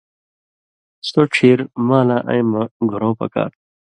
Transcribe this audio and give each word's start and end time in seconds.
سو 1.07 1.21
ڇھیرمالاں 1.33 2.21
اَیں 2.29 2.43
مہ 2.51 2.61
گُھرٶں 2.89 3.13
پکار 3.19 3.49
تُھو۔ 3.53 3.59